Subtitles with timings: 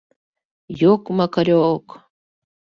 [0.79, 1.87] —Йок-макаре-ок!